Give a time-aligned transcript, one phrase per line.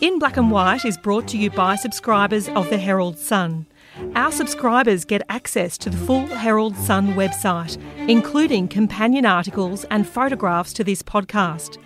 [0.00, 3.66] In Black and White is brought to you by subscribers of the Herald Sun.
[4.14, 7.76] Our subscribers get access to the full Herald Sun website,
[8.08, 11.78] including companion articles and photographs to this podcast.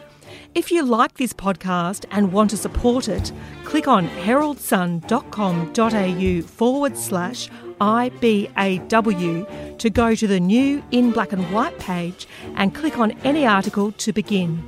[0.55, 3.33] If you like this podcast and want to support it,
[3.65, 7.49] click on heraldsun.com.au forward slash
[7.81, 13.47] IBAW to go to the new In Black and White page and click on any
[13.47, 14.63] article to begin.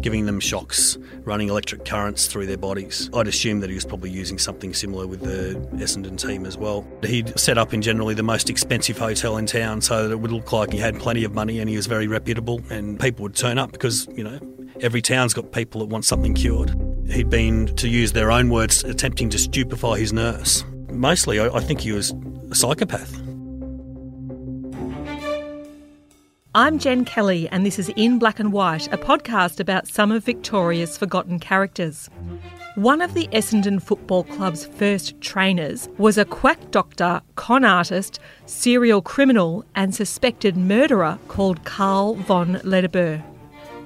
[0.00, 3.10] Giving them shocks, running electric currents through their bodies.
[3.14, 6.86] I'd assume that he was probably using something similar with the Essendon team as well.
[7.04, 10.32] He'd set up in generally the most expensive hotel in town so that it would
[10.32, 13.36] look like he had plenty of money and he was very reputable and people would
[13.36, 14.38] turn up because, you know,
[14.80, 16.74] every town's got people that want something cured.
[17.10, 20.64] He'd been, to use their own words, attempting to stupefy his nurse.
[20.90, 22.12] Mostly, I think he was
[22.50, 23.27] a psychopath.
[26.58, 30.24] I'm Jen Kelly, and this is In Black and White, a podcast about some of
[30.24, 32.10] Victoria's forgotten characters.
[32.74, 39.00] One of the Essendon Football Club's first trainers was a quack doctor, con artist, serial
[39.00, 43.22] criminal, and suspected murderer called Karl von Lederberg.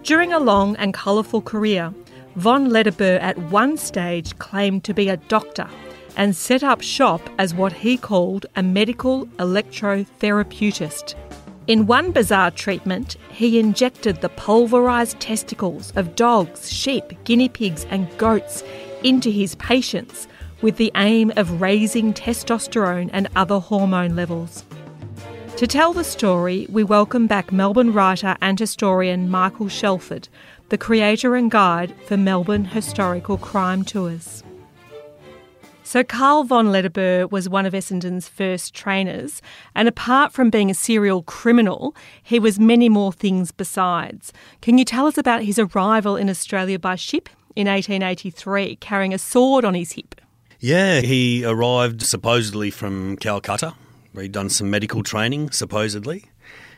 [0.03, 1.93] During a long and colourful career,
[2.37, 5.69] von Lederberg at one stage claimed to be a doctor
[6.17, 11.17] and set up shop as what he called a medical electrotherapeutist.
[11.69, 18.09] In one bizarre treatment, he injected the pulverised testicles of dogs, sheep, guinea pigs, and
[18.19, 18.65] goats
[19.05, 20.27] into his patients
[20.61, 24.65] with the aim of raising testosterone and other hormone levels.
[25.57, 30.29] To tell the story, we welcome back Melbourne writer and historian Michael Shelford,
[30.71, 34.43] the creator and guide for Melbourne Historical Crime Tours.
[35.93, 39.43] So, Karl von Lederberg was one of Essendon's first trainers,
[39.75, 44.33] and apart from being a serial criminal, he was many more things besides.
[44.63, 49.19] Can you tell us about his arrival in Australia by ship in 1883, carrying a
[49.19, 50.15] sword on his hip?
[50.61, 53.75] Yeah, he arrived supposedly from Calcutta,
[54.13, 56.25] where he'd done some medical training, supposedly.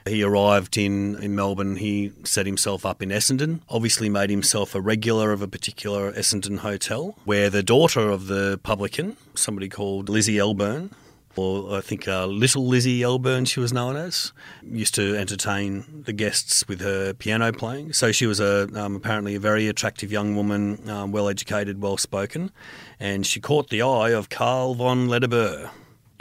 [0.07, 1.77] He arrived in, in Melbourne.
[1.77, 6.59] He set himself up in Essendon, obviously made himself a regular of a particular Essendon
[6.59, 10.91] hotel, where the daughter of the publican, somebody called Lizzie Elburn,
[11.37, 14.33] or I think uh, Little Lizzie Elburn, she was known as,
[14.63, 17.93] used to entertain the guests with her piano playing.
[17.93, 21.97] So she was a um, apparently a very attractive young woman, um, well educated, well
[21.97, 22.51] spoken,
[23.01, 25.71] and she caught the eye of Karl von Lederberg.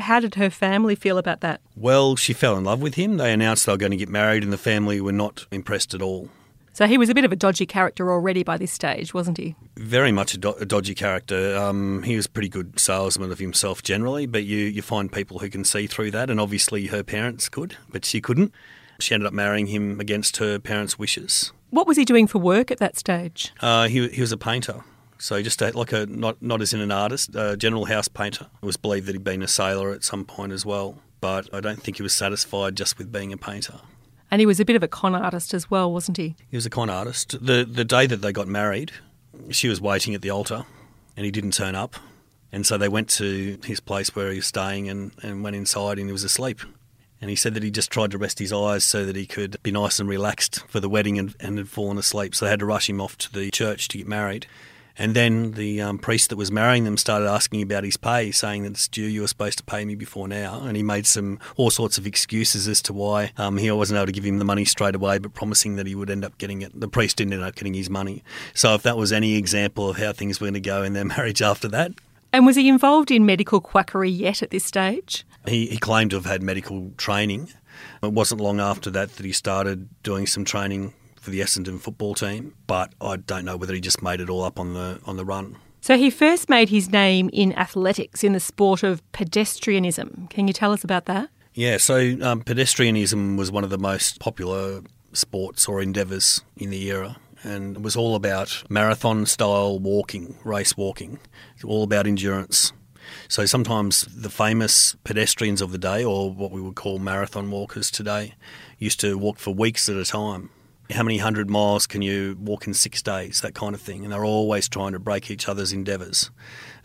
[0.03, 1.62] How did her family feel about that?
[1.75, 3.18] Well, she fell in love with him.
[3.18, 6.02] They announced they were going to get married, and the family were not impressed at
[6.02, 6.30] all.
[6.74, 9.56] So he was a bit of a dodgy character already by this stage, wasn't he?
[9.78, 11.56] Very much a, do- a dodgy character.
[11.56, 15.40] Um, he was a pretty good salesman of himself generally, but you, you find people
[15.40, 18.52] who can see through that, and obviously her parents could, but she couldn't.
[19.00, 21.53] She ended up marrying him against her parents' wishes.
[21.69, 23.53] What was he doing for work at that stage?
[23.62, 24.84] Uh, he, he was a painter.
[25.24, 28.48] So just a, like a not not as in an artist, a general house painter.
[28.62, 31.62] It was believed that he'd been a sailor at some point as well, but I
[31.62, 33.80] don't think he was satisfied just with being a painter.
[34.30, 36.36] And he was a bit of a con artist as well, wasn't he?
[36.52, 37.38] He was a con artist.
[37.42, 38.92] The the day that they got married,
[39.50, 40.66] she was waiting at the altar,
[41.16, 41.96] and he didn't turn up.
[42.52, 46.00] And so they went to his place where he was staying and, and went inside
[46.00, 46.60] and he was asleep.
[47.22, 49.56] And he said that he just tried to rest his eyes so that he could
[49.64, 52.36] be nice and relaxed for the wedding and, and had fallen asleep.
[52.36, 54.48] So they had to rush him off to the church to get married.
[54.98, 58.64] And then the um, priest that was marrying them started asking about his pay, saying
[58.64, 60.62] that it's due, you were supposed to pay me before now.
[60.62, 64.06] And he made some all sorts of excuses as to why um, he wasn't able
[64.08, 66.62] to give him the money straight away, but promising that he would end up getting
[66.62, 66.80] it.
[66.80, 68.24] The priest didn't end up getting his money.
[68.54, 71.06] So if that was any example of how things were going to go in their
[71.06, 71.92] marriage after that.
[72.31, 75.24] And was he involved in medical quackery yet at this stage?
[75.48, 77.50] He, he claimed to have had medical training.
[78.02, 80.94] It wasn't long after that that he started doing some training
[81.24, 84.44] for the Essendon football team, but I don't know whether he just made it all
[84.44, 85.58] up on the on the run.
[85.80, 90.30] So he first made his name in athletics, in the sport of pedestrianism.
[90.30, 91.30] Can you tell us about that?
[91.54, 94.82] Yeah, so um, pedestrianism was one of the most popular
[95.14, 97.18] sports or endeavours in the era.
[97.44, 101.19] And it was all about marathon style walking, race walking,
[101.66, 102.72] all about endurance.
[103.28, 107.92] So sometimes the famous pedestrians of the day, or what we would call marathon walkers
[107.92, 108.36] today,
[108.80, 110.50] used to walk for weeks at a time
[110.91, 114.03] how many hundred miles can you walk in six days, that kind of thing.
[114.03, 116.30] And they're always trying to break each other's endeavours.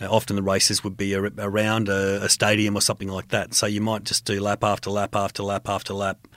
[0.00, 3.54] Uh, often the races would be a, around a, a, stadium or something like that.
[3.54, 6.28] So you might just do lap after lap after lap after lap,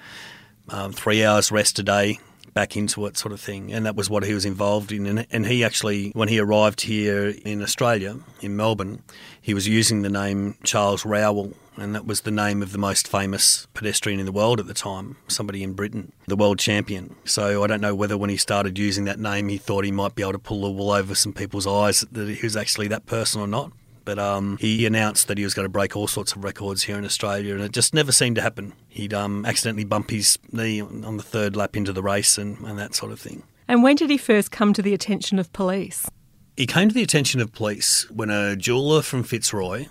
[0.70, 2.20] um, three hours rest a day,
[2.54, 3.72] back into it, sort of thing.
[3.74, 5.06] And that was what he was involved in.
[5.06, 9.04] And, and he actually, when he arrived here in Australia, in Melbourne,
[9.42, 13.08] he was using the name Charles Rowell and that was the name of the most
[13.08, 17.16] famous pedestrian in the world at the time, somebody in Britain, the world champion.
[17.26, 20.14] So I don't know whether when he started using that name, he thought he might
[20.14, 23.06] be able to pull the wool over some people's eyes that he was actually that
[23.06, 23.72] person or not.
[24.12, 26.98] But um, he announced that he was going to break all sorts of records here
[26.98, 28.74] in Australia, and it just never seemed to happen.
[28.90, 32.78] He'd um, accidentally bump his knee on the third lap into the race and, and
[32.78, 33.44] that sort of thing.
[33.70, 36.10] And when did he first come to the attention of police?
[36.58, 39.86] He came to the attention of police when a jeweller from Fitzroy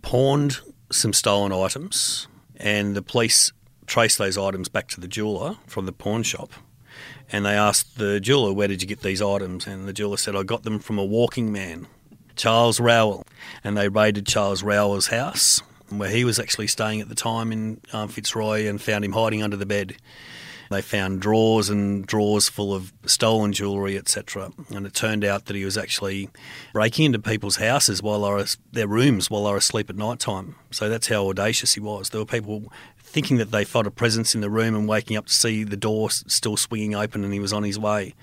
[0.00, 0.60] pawned
[0.92, 3.52] some stolen items, and the police
[3.86, 6.52] traced those items back to the jeweller from the pawn shop.
[7.32, 9.66] And they asked the jeweller, Where did you get these items?
[9.66, 11.88] And the jeweller said, I got them from a walking man,
[12.36, 13.25] Charles Rowell.
[13.64, 17.80] And they raided Charles Rowell's house, where he was actually staying at the time in
[17.92, 19.96] um, Fitzroy, and found him hiding under the bed.
[20.70, 24.50] They found drawers and drawers full of stolen jewellery, etc.
[24.70, 26.28] And it turned out that he was actually
[26.72, 30.18] breaking into people's houses while they were, their rooms while they were asleep at night
[30.18, 30.56] time.
[30.70, 32.10] So that's how audacious he was.
[32.10, 35.26] There were people thinking that they felt a presence in the room and waking up
[35.26, 38.14] to see the door still swinging open and he was on his way.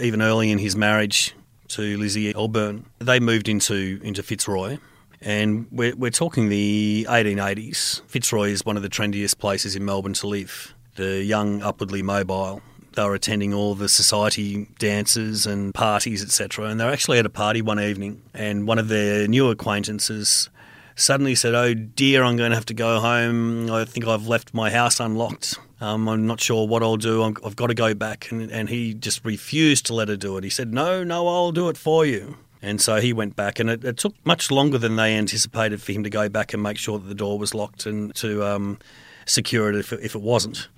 [0.00, 1.34] Even early in his marriage
[1.68, 4.78] to Lizzie Elburn, they moved into, into Fitzroy.
[5.20, 8.02] And we're, we're talking the 1880s.
[8.06, 12.62] Fitzroy is one of the trendiest places in Melbourne to live the young, upwardly mobile.
[12.94, 16.66] They were attending all the society dances and parties, etc.
[16.66, 20.48] And they were actually at a party one evening, and one of their new acquaintances
[20.94, 23.70] suddenly said, "Oh dear, I'm going to have to go home.
[23.70, 25.58] I think I've left my house unlocked.
[25.80, 27.22] Um, I'm not sure what I'll do.
[27.22, 30.36] i have got to go back." And, and he just refused to let her do
[30.36, 30.44] it.
[30.44, 33.70] He said, "No, no, I'll do it for you." And so he went back, and
[33.70, 36.78] it, it, took much longer than they anticipated for him to go back and make
[36.78, 38.78] sure that the door was locked and to um,
[39.26, 40.68] secure it if, if it wasn't.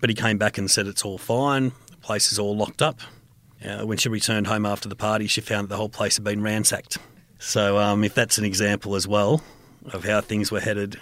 [0.00, 3.00] But he came back and said it's all fine, the place is all locked up.
[3.64, 6.24] Uh, when she returned home after the party, she found that the whole place had
[6.24, 6.98] been ransacked.
[7.38, 9.42] So, um, if that's an example as well
[9.92, 10.98] of how things were headed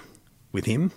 [0.53, 0.93] with him.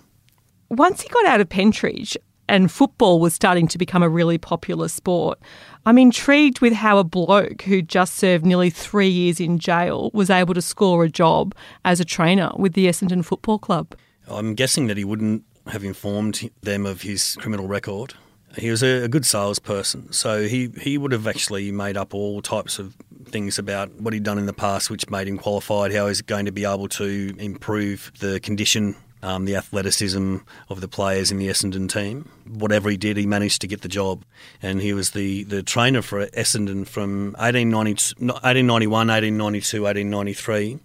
[0.68, 2.16] Once he got out of Pentridge
[2.48, 5.38] and football was starting to become a really popular sport,
[5.86, 10.30] I'm intrigued with how a bloke who just served nearly three years in jail was
[10.30, 11.54] able to score a job
[11.84, 13.94] as a trainer with the Essendon Football Club.
[14.28, 18.14] I'm guessing that he wouldn't have informed them of his criminal record.
[18.56, 22.78] He was a, good salesperson, so he, he would have actually made up all types
[22.78, 22.94] of
[23.26, 26.44] things about what he'd done in the past, which made him qualified, how he's going
[26.44, 30.36] to be able to improve the condition, um, the athleticism
[30.68, 32.28] of the players in the Essendon team.
[32.46, 34.24] Whatever he did, he managed to get the job.
[34.62, 40.78] And he was the, the trainer for Essendon from 1891, 1892, 1893,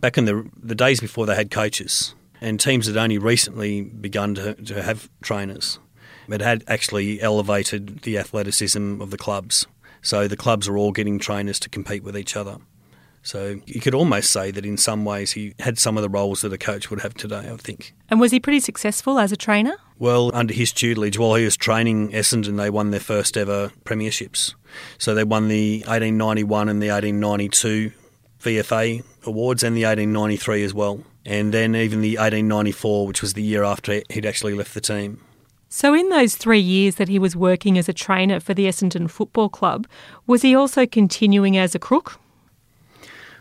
[0.00, 4.34] back in the, the days before they had coaches and teams had only recently begun
[4.36, 5.78] to, to have trainers.
[6.28, 9.66] It had actually elevated the athleticism of the clubs.
[10.00, 12.58] So the clubs are all getting trainers to compete with each other.
[13.22, 16.40] So you could almost say that in some ways he had some of the roles
[16.40, 17.94] that a coach would have today, I think.
[18.08, 19.76] And was he pretty successful as a trainer?
[19.98, 24.54] Well, under his tutelage, while he was training Essendon, they won their first ever premierships.
[24.96, 27.92] So they won the 1891 and the 1892
[28.40, 33.42] VFA awards and the 1893 as well and then even the 1894, which was the
[33.42, 35.22] year after he'd actually left the team.
[35.68, 39.08] So, in those three years that he was working as a trainer for the Essendon
[39.08, 39.86] Football Club,
[40.26, 42.18] was he also continuing as a crook?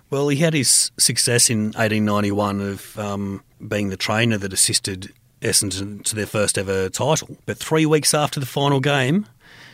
[0.10, 6.04] Well, he had his success in 1891 of um, being the trainer that assisted Essendon
[6.06, 7.38] to their first ever title.
[7.46, 9.28] But three weeks after the final game,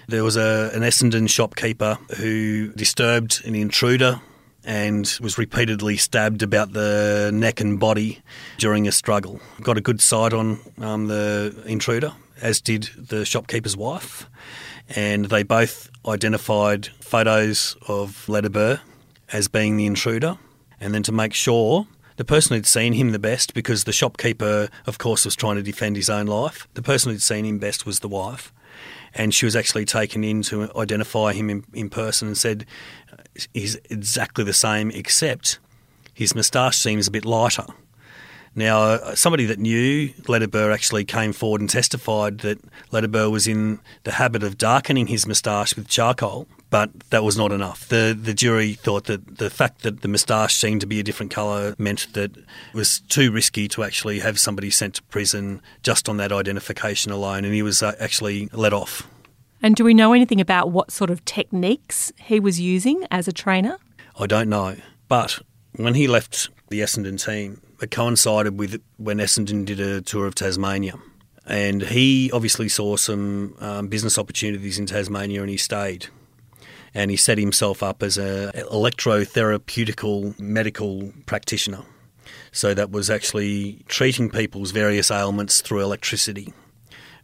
[0.08, 4.20] there was a, an Essendon shopkeeper who disturbed an intruder
[4.66, 8.22] and was repeatedly stabbed about the neck and body
[8.58, 9.40] during a struggle.
[9.62, 12.12] Got a good sight on um, the intruder,
[12.42, 14.28] as did the shopkeeper's wife,
[14.90, 18.82] and they both identified photos of Lederber
[19.32, 20.38] as being the intruder.
[20.80, 24.70] And then to make sure, the person who'd seen him the best, because the shopkeeper,
[24.86, 27.86] of course, was trying to defend his own life, the person who'd seen him best
[27.86, 28.52] was the wife
[29.16, 32.66] and she was actually taken in to identify him in, in person and said
[33.54, 35.58] he's exactly the same except
[36.14, 37.66] his moustache seems a bit lighter.
[38.58, 42.60] Now, somebody that knew Lederber actually came forward and testified that
[42.92, 47.54] Lederber was in the habit of darkening his moustache with charcoal, but that was not
[47.54, 47.88] enough.
[47.88, 51.32] The the jury thought that the fact that the moustache seemed to be a different
[51.32, 56.10] colour meant that it was too risky to actually have somebody sent to prison just
[56.10, 59.08] on that identification alone, and he was uh, actually let off.
[59.62, 63.32] And do we know anything about what sort of techniques he was using as a
[63.32, 63.78] trainer?
[64.20, 64.76] I don't know,
[65.08, 65.40] but
[65.78, 70.36] when he left the Essendon team, it coincided with when Essendon did a tour of
[70.36, 70.96] Tasmania.
[71.46, 76.08] And he obviously saw some um, business opportunities in Tasmania and he stayed.
[76.96, 81.84] And he set himself up as an electrotherapeutical medical practitioner.
[82.52, 86.54] So that was actually treating people's various ailments through electricity,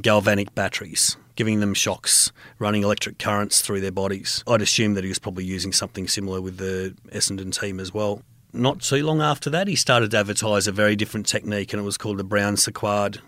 [0.01, 4.44] galvanic batteries, giving them shocks, running electric currents through their bodies.
[4.46, 8.22] I'd assume that he was probably using something similar with the Essendon team as well.
[8.54, 11.86] Not too long after that, he started to advertise a very different technique, and it
[11.86, 13.22] was called the Brown Sequard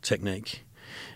[0.00, 0.64] technique.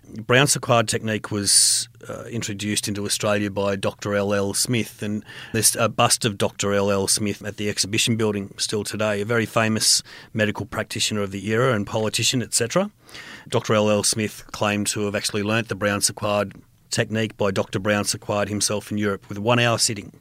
[0.09, 4.15] Brown Sequard technique was uh, introduced into Australia by Dr.
[4.15, 4.33] L.
[4.33, 4.55] L.
[4.55, 6.73] Smith, and there's a bust of Dr.
[6.73, 6.91] L.
[6.91, 7.09] L.
[7.09, 9.21] Smith at the exhibition building still today.
[9.21, 12.91] A very famous medical practitioner of the era and politician, etc.
[13.49, 13.75] Dr.
[13.75, 13.91] L.
[13.91, 14.03] L.
[14.03, 16.55] Smith claimed to have actually learnt the Brown Sequard
[16.91, 17.79] technique by Dr.
[17.79, 20.13] Brown Sequard himself in Europe with one hour sitting.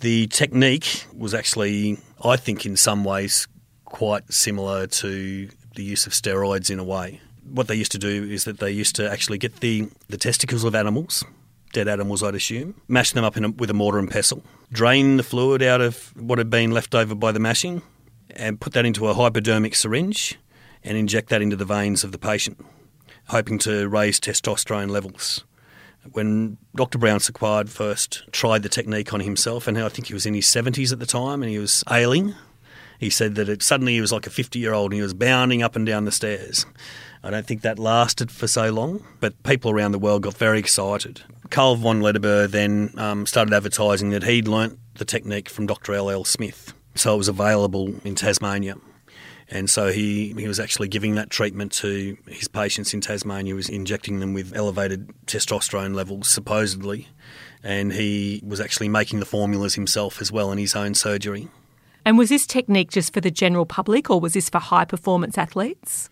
[0.00, 3.48] The technique was actually, I think, in some ways
[3.84, 7.20] quite similar to the use of steroids in a way.
[7.50, 10.64] What they used to do is that they used to actually get the, the testicles
[10.64, 11.24] of animals,
[11.72, 14.42] dead animals, I'd assume, mash them up a, with a mortar and pestle,
[14.72, 17.82] drain the fluid out of what had been left over by the mashing,
[18.30, 20.38] and put that into a hypodermic syringe
[20.84, 22.64] and inject that into the veins of the patient,
[23.28, 25.44] hoping to raise testosterone levels
[26.12, 26.98] when Dr.
[26.98, 30.46] Brown Sequard first tried the technique on himself, and I think he was in his
[30.46, 32.34] 70s at the time and he was ailing,
[32.98, 35.14] he said that it, suddenly he was like a 50 year old and he was
[35.14, 36.66] bounding up and down the stairs.
[37.22, 40.58] I don't think that lasted for so long, but people around the world got very
[40.58, 41.22] excited.
[41.50, 45.94] Carl von Lederer then um, started advertising that he'd learnt the technique from Dr.
[45.94, 46.10] L.
[46.10, 46.24] L.
[46.24, 48.76] Smith, so it was available in Tasmania.
[49.50, 53.54] And so he, he was actually giving that treatment to his patients in Tasmania, he
[53.54, 57.08] was injecting them with elevated testosterone levels, supposedly.
[57.62, 61.48] And he was actually making the formulas himself as well in his own surgery.
[62.04, 65.36] And was this technique just for the general public or was this for high performance
[65.36, 66.08] athletes?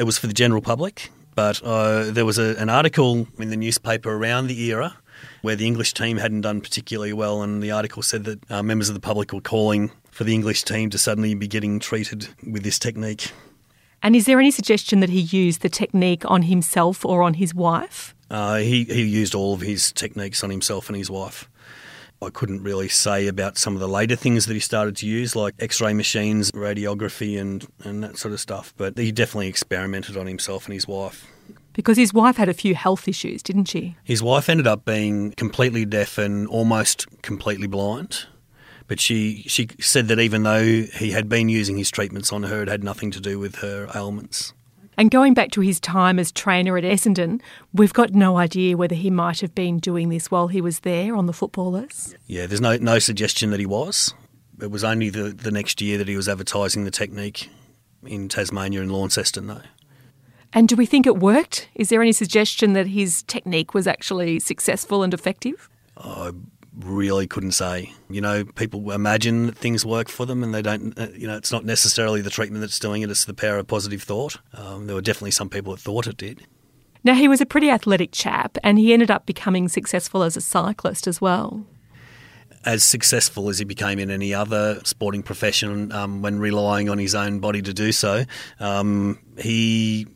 [0.00, 3.56] It was for the general public, but uh, there was a, an article in the
[3.56, 4.96] newspaper around the era
[5.42, 8.88] where the English team hadn't done particularly well, and the article said that uh, members
[8.88, 12.62] of the public were calling for the English team to suddenly be getting treated with
[12.62, 13.30] this technique.
[14.02, 17.54] And is there any suggestion that he used the technique on himself or on his
[17.54, 18.14] wife?
[18.30, 21.46] Uh, he, he used all of his techniques on himself and his wife.
[22.22, 25.34] I couldn't really say about some of the later things that he started to use,
[25.34, 30.16] like x ray machines, radiography, and, and that sort of stuff, but he definitely experimented
[30.16, 31.26] on himself and his wife.
[31.72, 33.96] Because his wife had a few health issues, didn't she?
[34.04, 38.26] His wife ended up being completely deaf and almost completely blind.
[38.86, 42.62] But she, she said that even though he had been using his treatments on her,
[42.62, 44.52] it had nothing to do with her ailments.
[44.96, 47.40] And going back to his time as trainer at Essendon,
[47.72, 51.16] we've got no idea whether he might have been doing this while he was there
[51.16, 52.14] on the footballers.
[52.26, 54.12] Yeah, there's no, no suggestion that he was.
[54.60, 57.48] It was only the, the next year that he was advertising the technique
[58.04, 59.62] in Tasmania and Launceston, though.
[60.52, 61.68] And do we think it worked?
[61.74, 65.68] Is there any suggestion that his technique was actually successful and effective?
[65.96, 66.32] I
[66.76, 67.92] really couldn't say.
[68.08, 70.98] You know, people imagine that things work for them, and they don't.
[70.98, 73.66] Uh, you know, it's not necessarily the treatment that's doing it; it's the power of
[73.66, 74.38] positive thought.
[74.54, 76.46] Um, there were definitely some people that thought it did.
[77.02, 80.40] Now he was a pretty athletic chap, and he ended up becoming successful as a
[80.40, 81.64] cyclist as well.
[82.64, 87.14] As successful as he became in any other sporting profession, um, when relying on his
[87.14, 88.24] own body to do so,
[88.58, 90.06] um, he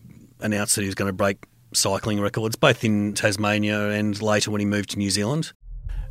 [0.41, 4.61] announced that he was going to break cycling records, both in Tasmania and later when
[4.61, 5.53] he moved to New Zealand.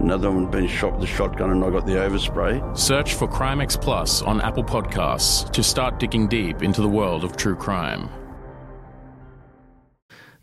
[0.00, 2.76] Another one been shot with a shotgun and I got the overspray.
[2.76, 7.36] Search for Crimex Plus on Apple Podcasts to start digging deep into the world of
[7.36, 8.10] true crime.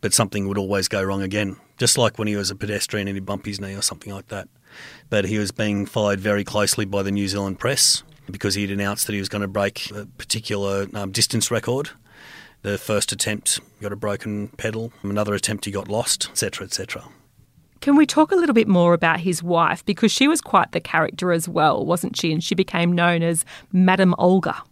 [0.01, 3.15] But something would always go wrong again, just like when he was a pedestrian and
[3.15, 4.49] he bumped his knee or something like that.
[5.09, 9.05] But he was being followed very closely by the New Zealand press because he'd announced
[9.05, 11.91] that he was going to break a particular um, distance record.
[12.63, 17.03] The first attempt got a broken pedal, another attempt he got lost, etc., etc.
[17.83, 19.85] Can we talk a little bit more about his wife?
[19.85, 22.31] Because she was quite the character as well, wasn't she?
[22.31, 24.63] And she became known as Madame Olga.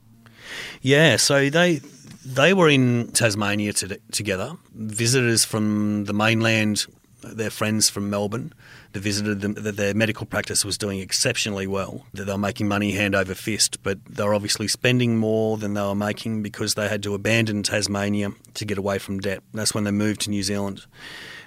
[0.82, 1.82] Yeah, so they
[2.24, 4.54] they were in Tasmania to, together.
[4.74, 6.86] Visitors from the mainland
[7.22, 8.54] their friends from Melbourne
[8.94, 12.68] they visited them that their medical practice was doing exceptionally well, that they were making
[12.68, 16.74] money hand over fist, but they were obviously spending more than they were making because
[16.74, 19.44] they had to abandon Tasmania to get away from debt.
[19.54, 20.86] That's when they moved to New Zealand.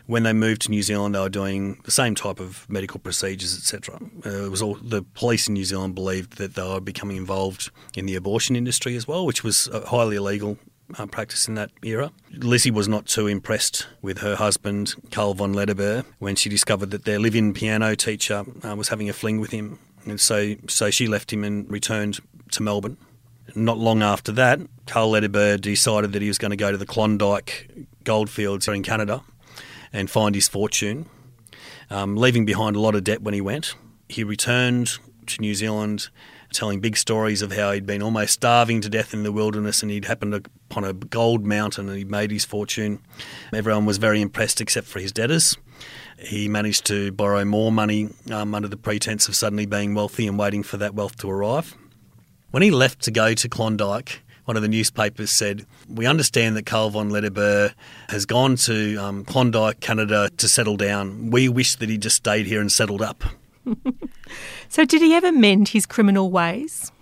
[0.07, 3.57] When they moved to New Zealand, they were doing the same type of medical procedures,
[3.57, 3.99] etc.
[4.25, 7.71] Uh, it was all the police in New Zealand believed that they were becoming involved
[7.97, 10.59] in the abortion industry as well, which was uh, highly illegal
[10.99, 12.13] uh, practice in that era.
[12.31, 17.05] Lizzie was not too impressed with her husband, Carl von Lederberg, when she discovered that
[17.05, 19.79] their live in piano teacher uh, was having a fling with him.
[20.05, 22.21] And so, so she left him and returned
[22.53, 22.99] to Melbourne.
[23.55, 26.87] Not long after that, Carl Lederberg decided that he was going to go to the
[26.87, 27.71] Klondike
[28.05, 29.23] goldfields in Canada
[29.95, 31.07] and find his fortune,
[31.89, 33.75] um, leaving behind a lot of debt when he went.
[34.09, 36.09] He returned to New Zealand
[36.53, 39.91] telling big stories of how he'd been almost starving to death in the wilderness and
[39.91, 43.01] he'd happened upon a gold mountain and he'd made his fortune.
[43.53, 45.57] Everyone was very impressed except for his debtors.
[46.19, 50.39] He managed to borrow more money um, under the pretense of suddenly being wealthy and
[50.39, 51.75] waiting for that wealth to arrive.
[52.51, 56.67] When he left to go to Klondike, one of the newspapers said, We understand that
[56.67, 57.75] Carl von Lederberg
[58.09, 61.31] has gone to um, Klondike, Canada to settle down.
[61.31, 63.25] We wish that he just stayed here and settled up.
[64.69, 66.93] so, did he ever mend his criminal ways?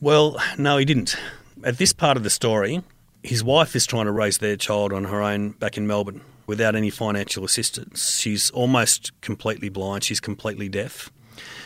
[0.00, 1.16] Well, no, he didn't.
[1.64, 2.82] At this part of the story,
[3.22, 6.76] his wife is trying to raise their child on her own back in Melbourne without
[6.76, 8.18] any financial assistance.
[8.18, 11.10] She's almost completely blind, she's completely deaf.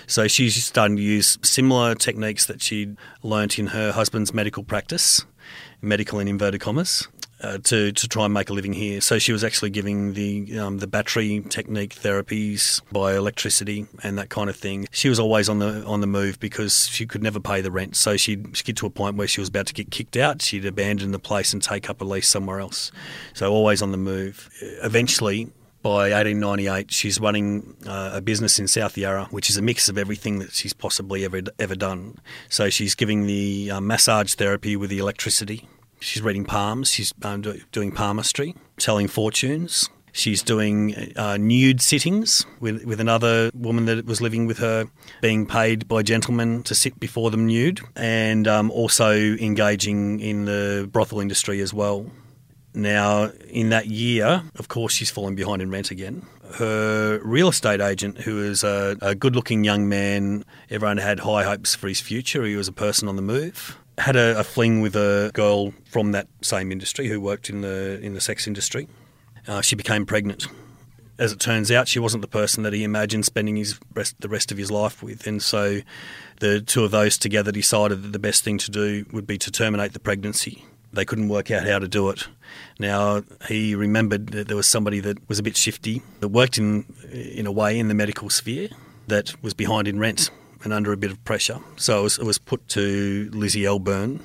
[0.07, 5.25] So she's starting to use similar techniques that she'd learnt in her husband's medical practice,
[5.81, 7.09] medical in inverted commas,
[7.43, 9.01] uh, to to try and make a living here.
[9.01, 14.29] So she was actually giving the um, the battery technique therapies by electricity and that
[14.29, 14.87] kind of thing.
[14.91, 17.97] She was always on the on the move because she could never pay the rent.
[17.97, 20.43] So she'd, she'd get to a point where she was about to get kicked out.
[20.43, 22.93] She'd abandon the place and take up a lease somewhere else.
[23.33, 24.51] So always on the move.
[24.83, 25.51] Eventually,
[25.83, 29.97] by 1898, she's running uh, a business in South Yarra, which is a mix of
[29.97, 32.19] everything that she's possibly ever ever done.
[32.49, 35.69] So she's giving the uh, massage therapy with the electricity.
[36.01, 36.91] She's reading palms.
[36.91, 39.89] She's um, doing palmistry, telling fortunes.
[40.13, 44.87] She's doing uh, nude sittings with, with another woman that was living with her,
[45.21, 50.89] being paid by gentlemen to sit before them nude, and um, also engaging in the
[50.91, 52.11] brothel industry as well.
[52.73, 56.25] Now, in that year, of course, she's fallen behind in rent again.
[56.55, 61.45] Her real estate agent, who is a, a good looking young man, everyone had high
[61.45, 62.45] hopes for his future.
[62.45, 66.13] He was a person on the move had a, a, fling with a girl from
[66.13, 68.89] that same industry who worked in the in the sex industry.
[69.47, 70.47] Uh, she became pregnant.
[71.19, 74.29] As it turns out, she wasn't the person that he imagined spending his rest, the
[74.29, 75.81] rest of his life with, and so
[76.41, 79.51] the two of those together decided that the best thing to do would be to
[79.51, 80.65] terminate the pregnancy.
[80.93, 82.27] They couldn't work out how to do it.
[82.79, 86.85] Now he remembered that there was somebody that was a bit shifty that worked in
[87.13, 88.69] in a way in the medical sphere
[89.07, 90.31] that was behind in rent
[90.63, 91.59] and under a bit of pressure.
[91.77, 94.21] So it was, it was put to Lizzie Elburn,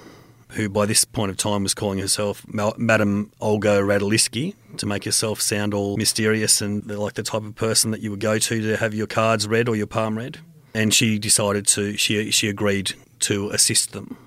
[0.50, 5.42] who by this point of time was calling herself Madame Olga Radliski to make herself
[5.42, 8.78] sound all mysterious and like the type of person that you would go to to
[8.78, 10.40] have your cards read or your palm read.
[10.74, 14.18] And she decided to, she, she agreed to assist them.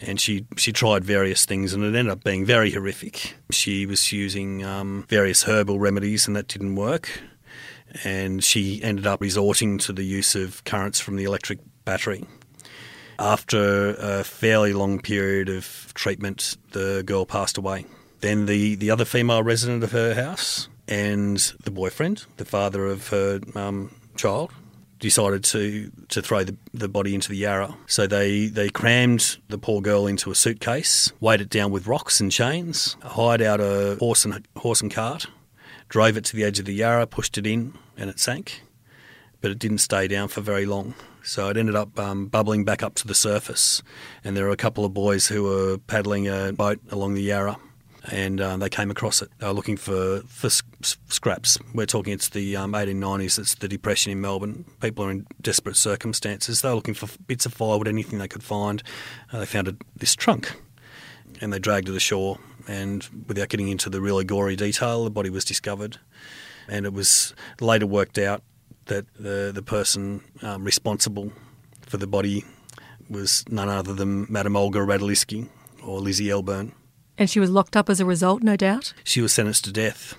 [0.00, 3.34] And she, she tried various things and it ended up being very horrific.
[3.50, 7.20] She was using um, various herbal remedies and that didn't work
[8.04, 12.24] and she ended up resorting to the use of currents from the electric battery.
[13.18, 17.84] After a fairly long period of treatment, the girl passed away.
[18.20, 23.08] Then the, the other female resident of her house and the boyfriend, the father of
[23.08, 24.52] her um, child,
[25.00, 27.74] decided to, to throw the, the body into the Yarra.
[27.86, 32.20] So they, they crammed the poor girl into a suitcase, weighed it down with rocks
[32.20, 35.26] and chains, hired out a horse and, horse and cart,
[35.88, 38.62] drove it to the edge of the Yarra, pushed it in, and it sank.
[39.40, 40.94] But it didn't stay down for very long.
[41.22, 43.82] So it ended up um, bubbling back up to the surface.
[44.22, 47.56] And there were a couple of boys who were paddling a boat along the Yarra
[48.10, 49.30] and uh, they came across it.
[49.38, 51.58] They were looking for, for scraps.
[51.74, 54.64] We're talking it's the um, 1890s, it's the Depression in Melbourne.
[54.80, 56.62] People are in desperate circumstances.
[56.62, 58.82] They were looking for bits of firewood, anything they could find.
[59.32, 60.54] Uh, they found a, this trunk
[61.40, 62.38] and they dragged it ashore
[62.70, 65.98] and without getting into the really gory detail, the body was discovered,
[66.68, 68.42] and it was later worked out
[68.86, 71.32] that the the person um, responsible
[71.82, 72.44] for the body
[73.08, 75.48] was none other than Madame Olga Radliski
[75.82, 76.72] or Lizzie Elburn.
[77.20, 78.94] And she was locked up as a result, no doubt?
[79.04, 80.16] She was sentenced to death,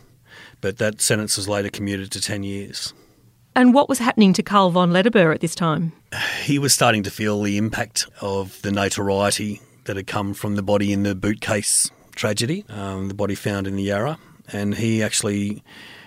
[0.61, 2.93] but that sentence was later commuted to 10 years.
[3.55, 5.93] And what was happening to Carl von Lederberg at this time?
[6.43, 10.61] He was starting to feel the impact of the notoriety that had come from the
[10.61, 14.19] body in the bootcase tragedy, um, the body found in the Yarra,
[14.53, 15.63] and he actually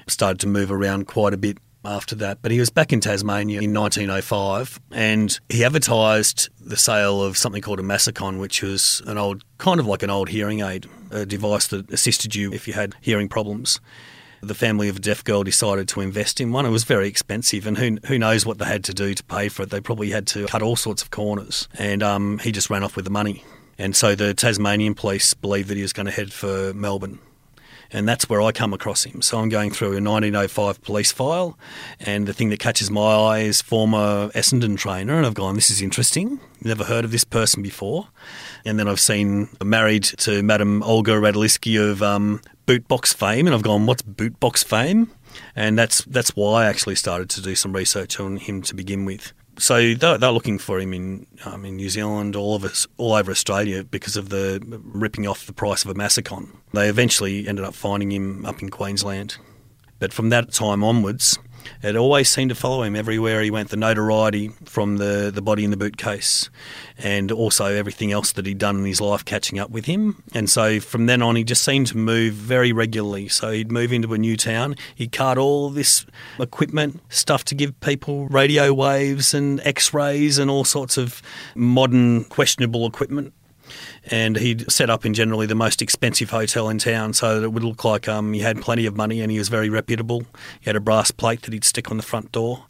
[0.06, 2.38] started to move around quite a bit after that.
[2.42, 7.62] But he was back in Tasmania in 1905 and he advertised the sale of something
[7.62, 11.26] called a Massicon, which was an old, kind of like an old hearing aid, a
[11.26, 13.80] device that assisted you if you had hearing problems.
[14.40, 16.66] The family of a deaf girl decided to invest in one.
[16.66, 19.48] It was very expensive, and who, who knows what they had to do to pay
[19.48, 19.70] for it.
[19.70, 22.94] They probably had to cut all sorts of corners, and um, he just ran off
[22.94, 23.42] with the money.
[23.78, 27.20] And so the Tasmanian police believed that he was going to head for Melbourne
[27.94, 29.22] and that's where I come across him.
[29.22, 31.56] So I'm going through a 1905 police file,
[32.00, 35.70] and the thing that catches my eye is former Essendon trainer, and I've gone, this
[35.70, 36.40] is interesting.
[36.62, 38.08] Never heard of this person before.
[38.64, 43.62] And then I've seen married to Madam Olga Radliski of um, bootbox fame, and I've
[43.62, 45.10] gone, what's bootbox fame?
[45.54, 49.04] And that's that's why I actually started to do some research on him to begin
[49.04, 52.86] with so they're, they're, looking for him in um, in New Zealand, all of us,
[52.96, 56.48] all over Australia, because of the ripping off the price of a Massicon.
[56.72, 59.36] They eventually ended up finding him up in Queensland,
[59.98, 61.38] but from that time onwards,
[61.82, 63.70] it always seemed to follow him everywhere he went.
[63.70, 66.50] The notoriety from the, the body in the boot case,
[66.98, 70.22] and also everything else that he'd done in his life catching up with him.
[70.34, 73.28] And so from then on, he just seemed to move very regularly.
[73.28, 76.06] So he'd move into a new town, he'd cart all this
[76.38, 81.22] equipment, stuff to give people radio waves and x rays and all sorts of
[81.54, 83.32] modern questionable equipment
[84.10, 87.52] and he'd set up in generally the most expensive hotel in town so that it
[87.52, 90.24] would look like um, he had plenty of money and he was very reputable.
[90.60, 92.66] He had a brass plate that he'd stick on the front door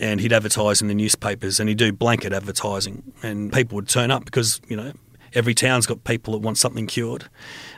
[0.00, 4.10] and he'd advertise in the newspapers and he'd do blanket advertising and people would turn
[4.10, 4.92] up because, you know,
[5.34, 7.28] every town's got people that want something cured.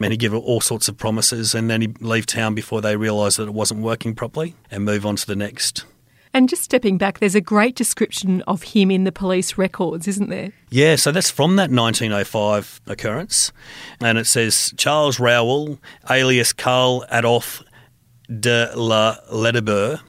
[0.00, 3.38] And he'd give all sorts of promises and then he'd leave town before they realised
[3.38, 5.84] that it wasn't working properly and move on to the next.
[6.34, 10.28] And just stepping back, there's a great description of him in the police records, isn't
[10.28, 10.52] there?
[10.70, 13.52] Yeah, so that's from that 1905 occurrence.
[14.00, 15.78] And it says Charles Rowell,
[16.10, 17.62] alias Karl Adolf
[18.28, 20.00] de la Ledebur,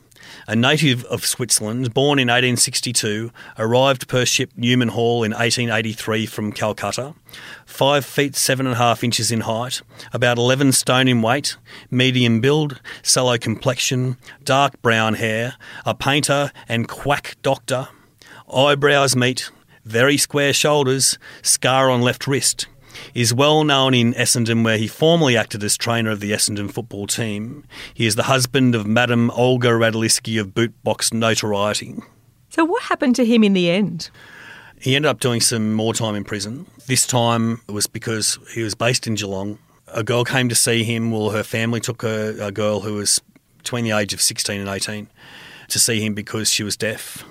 [0.49, 6.51] a native of Switzerland, born in 1862, arrived per ship Newman Hall in 1883 from
[6.51, 7.13] Calcutta.
[7.67, 11.55] Five feet seven and a half inches in height, about 11 stone in weight,
[11.91, 15.53] medium build, sallow complexion, dark brown hair,
[15.85, 17.89] a painter and quack doctor.
[18.51, 19.51] Eyebrows meet,
[19.85, 22.65] very square shoulders, scar on left wrist
[23.13, 27.07] is well known in Essendon, where he formerly acted as trainer of the Essendon football
[27.07, 27.65] team.
[27.93, 31.95] He is the husband of Madam Olga Radliski of bootbox notoriety.
[32.49, 34.09] So, what happened to him in the end?
[34.79, 36.65] He ended up doing some more time in prison.
[36.87, 39.59] This time it was because he was based in Geelong.
[39.89, 41.11] A girl came to see him.
[41.11, 43.21] Well, her family took a, a girl who was
[43.57, 45.09] between the age of 16 and 18
[45.67, 47.23] to see him because she was deaf.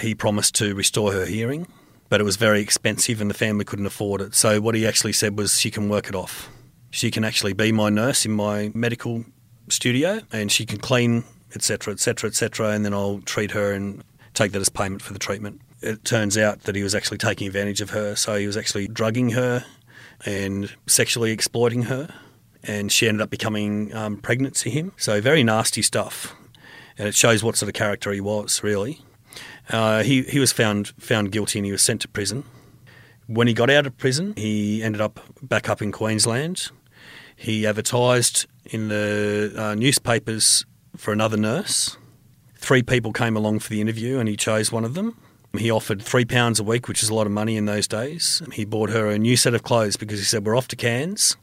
[0.00, 1.66] He promised to restore her hearing
[2.12, 4.34] but it was very expensive and the family couldn't afford it.
[4.34, 6.50] So what he actually said was, she can work it off.
[6.90, 9.24] She can actually be my nurse in my medical
[9.70, 14.52] studio and she can clean, etc., etc., etc., and then I'll treat her and take
[14.52, 15.62] that as payment for the treatment.
[15.80, 18.88] It turns out that he was actually taking advantage of her, so he was actually
[18.88, 19.64] drugging her
[20.26, 22.12] and sexually exploiting her,
[22.62, 24.92] and she ended up becoming um, pregnant to him.
[24.98, 26.34] So very nasty stuff,
[26.98, 29.00] and it shows what sort of character he was, really.
[29.70, 32.44] Uh, he he was found found guilty and he was sent to prison.
[33.26, 36.70] When he got out of prison, he ended up back up in Queensland.
[37.36, 41.96] He advertised in the uh, newspapers for another nurse.
[42.56, 45.16] Three people came along for the interview, and he chose one of them.
[45.58, 48.42] He offered three pounds a week, which is a lot of money in those days.
[48.52, 51.36] He bought her a new set of clothes because he said, "We're off to Cairns,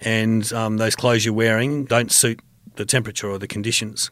[0.00, 2.40] and um, those clothes you're wearing don't suit
[2.76, 4.10] the temperature or the conditions."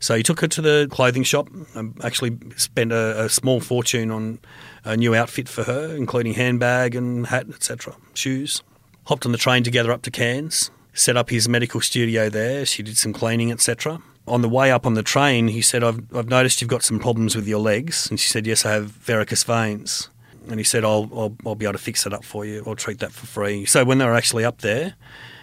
[0.00, 4.10] So he took her to the clothing shop, and actually spent a, a small fortune
[4.10, 4.38] on
[4.84, 8.62] a new outfit for her, including handbag and hat, etc., shoes.
[9.06, 12.64] Hopped on the train together up to Cairns, set up his medical studio there.
[12.64, 14.00] She did some cleaning, etc.
[14.26, 16.98] On the way up on the train, he said, I've, I've noticed you've got some
[16.98, 18.08] problems with your legs.
[18.08, 20.08] And she said, Yes, I have varicose veins.
[20.48, 22.62] And he said, I'll, I'll, I'll be able to fix that up for you.
[22.66, 23.64] I'll treat that for free.
[23.64, 24.94] So when they were actually up there,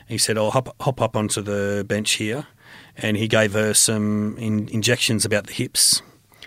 [0.08, 2.48] he said, I'll hop, hop up onto the bench here
[2.98, 6.02] and he gave her some in, injections about the hips,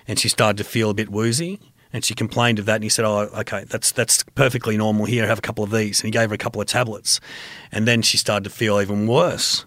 [0.06, 1.60] and she started to feel a bit woozy.
[1.92, 5.04] And she complained of that, and he said, "Oh, okay, that's that's perfectly normal.
[5.04, 7.20] Here, have a couple of these." And he gave her a couple of tablets,
[7.70, 9.64] and then she started to feel even worse.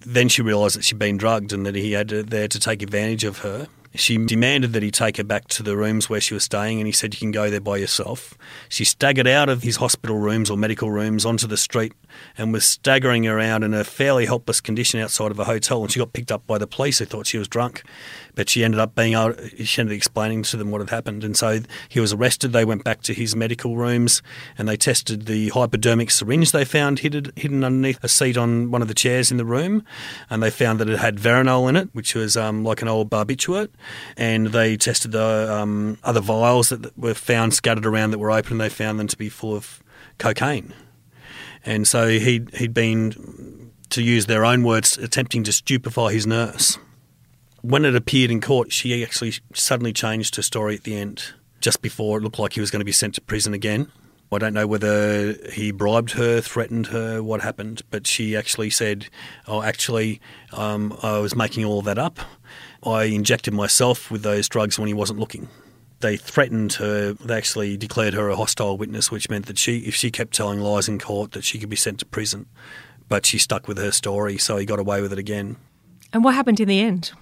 [0.00, 2.82] Then she realised that she'd been drugged and that he had to, there to take
[2.82, 3.68] advantage of her.
[3.94, 6.86] She demanded that he take her back to the rooms where she was staying, and
[6.86, 8.36] he said, You can go there by yourself.
[8.68, 11.92] She staggered out of his hospital rooms or medical rooms onto the street
[12.38, 15.82] and was staggering around in a fairly helpless condition outside of a hotel.
[15.82, 17.82] And she got picked up by the police who thought she was drunk.
[18.34, 21.22] But she ended up being able, she ended up explaining to them what had happened.
[21.22, 22.52] And so he was arrested.
[22.52, 24.22] They went back to his medical rooms
[24.56, 28.82] and they tested the hypodermic syringe they found hidden, hidden underneath a seat on one
[28.82, 29.84] of the chairs in the room.
[30.30, 33.10] And they found that it had Veronal in it, which was um, like an old
[33.10, 33.70] barbiturate.
[34.16, 38.52] And they tested the um, other vials that were found scattered around that were open
[38.52, 39.82] and they found them to be full of
[40.18, 40.72] cocaine.
[41.64, 46.78] And so he'd, he'd been, to use their own words, attempting to stupefy his nurse.
[47.62, 51.80] When it appeared in court, she actually suddenly changed her story at the end, just
[51.80, 53.90] before it looked like he was going to be sent to prison again.
[54.30, 59.08] I don't know whether he bribed her, threatened her, what happened, but she actually said,
[59.46, 60.20] Oh, actually,
[60.52, 62.18] um, I was making all that up.
[62.82, 65.48] I injected myself with those drugs when he wasn't looking
[66.02, 67.14] they threatened her.
[67.14, 70.60] They actually declared her a hostile witness, which meant that she, if she kept telling
[70.60, 72.46] lies in court, that she could be sent to prison.
[73.08, 75.56] But she stuck with her story, so he got away with it again.
[76.12, 77.12] And what happened in the end?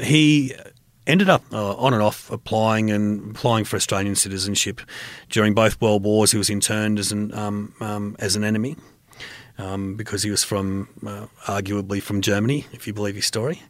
[0.00, 0.54] He
[1.06, 4.80] ended up uh, on and off applying and applying for Australian citizenship
[5.28, 6.32] during both world wars.
[6.32, 8.76] He was interned as an um, um, as an enemy.
[9.58, 13.62] Um, because he was from, uh, arguably from Germany, if you believe his story.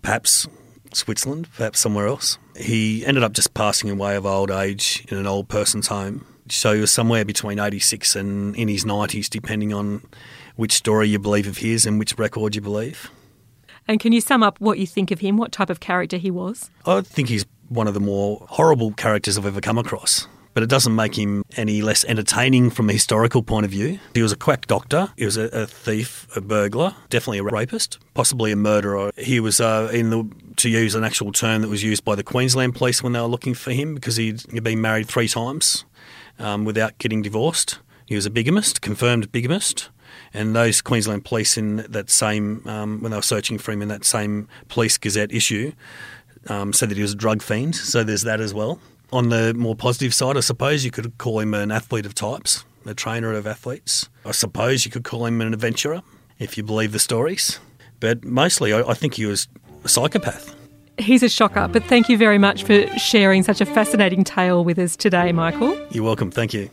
[0.00, 0.48] Perhaps
[0.94, 2.38] Switzerland, perhaps somewhere else.
[2.56, 6.24] He ended up just passing away of old age in an old person's home.
[6.48, 10.02] So he was somewhere between 86 and in his 90s, depending on
[10.56, 13.10] which story you believe of his and which record you believe.
[13.90, 16.30] And can you sum up what you think of him, what type of character he
[16.30, 16.70] was?
[16.86, 20.68] I think he's one of the more horrible characters I've ever come across but it
[20.68, 24.00] doesn't make him any less entertaining from a historical point of view.
[24.14, 25.08] He was a quack doctor.
[25.16, 29.12] He was a, a thief, a burglar, definitely a rapist, possibly a murderer.
[29.16, 32.24] He was uh, in the to use an actual term that was used by the
[32.24, 35.84] Queensland police when they were looking for him because he'd been married three times
[36.40, 37.78] um, without getting divorced.
[38.06, 39.88] He was a bigamist, confirmed bigamist.
[40.32, 43.88] And those Queensland police in that same, um, when they were searching for him in
[43.88, 45.72] that same Police Gazette issue,
[46.48, 47.74] um, said that he was a drug fiend.
[47.74, 48.80] So there's that as well.
[49.12, 52.64] On the more positive side, I suppose you could call him an athlete of types,
[52.86, 54.08] a trainer of athletes.
[54.24, 56.02] I suppose you could call him an adventurer,
[56.38, 57.58] if you believe the stories.
[57.98, 59.48] But mostly, I, I think he was
[59.84, 60.54] a psychopath.
[60.98, 64.78] He's a shocker, but thank you very much for sharing such a fascinating tale with
[64.78, 65.76] us today, Michael.
[65.90, 66.30] You're welcome.
[66.30, 66.70] Thank you.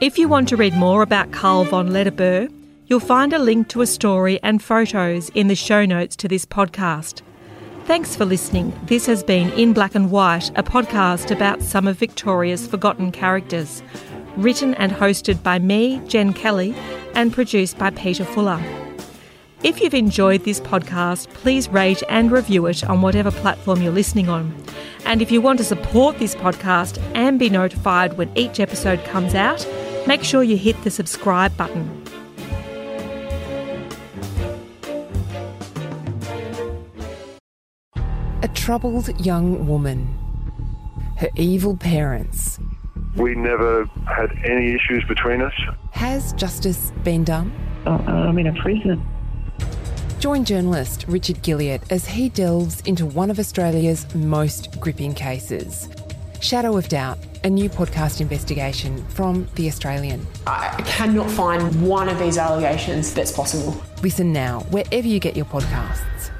[0.00, 2.52] If you want to read more about Carl von Lederberg,
[2.86, 6.46] you'll find a link to a story and photos in the show notes to this
[6.46, 7.22] podcast.
[7.84, 8.72] Thanks for listening.
[8.84, 13.82] This has been In Black and White, a podcast about some of Victoria's forgotten characters.
[14.36, 16.76] Written and hosted by me, Jen Kelly,
[17.16, 18.62] and produced by Peter Fuller.
[19.64, 24.28] If you've enjoyed this podcast, please rate and review it on whatever platform you're listening
[24.28, 24.54] on.
[25.04, 29.34] And if you want to support this podcast and be notified when each episode comes
[29.34, 29.66] out,
[30.08, 32.02] make sure you hit the subscribe button.
[38.42, 40.08] A troubled young woman.
[41.18, 42.58] Her evil parents.
[43.16, 45.52] We never had any issues between us.
[45.92, 47.52] Has justice been done?
[47.84, 49.06] Uh, I'm in a prison.
[50.20, 55.88] Join journalist Richard Guilliatt as he delves into one of Australia's most gripping cases.
[56.40, 60.24] Shadow of Doubt, a new podcast investigation from The Australian.
[60.46, 63.80] I cannot find one of these allegations that's possible.
[64.02, 66.30] Listen now, wherever you get your podcasts.